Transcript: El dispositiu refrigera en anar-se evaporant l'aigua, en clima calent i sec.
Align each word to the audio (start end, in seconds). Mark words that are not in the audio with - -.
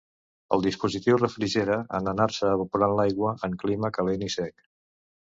El 0.55 0.63
dispositiu 0.67 1.19
refrigera 1.19 1.77
en 1.97 2.09
anar-se 2.13 2.49
evaporant 2.53 2.95
l'aigua, 3.01 3.35
en 3.49 3.59
clima 3.65 3.93
calent 3.99 4.25
i 4.31 4.31
sec. 4.39 4.65